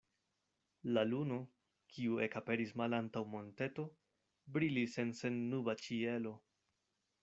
La 0.95 1.03
luno, 1.09 1.37
kiu 1.91 2.17
ekaperis 2.29 2.73
malantaŭ 2.83 3.25
monteto, 3.37 3.87
brilis 4.59 5.01
en 5.07 5.17
sennuba 5.23 5.81
ĉielo. 5.87 6.39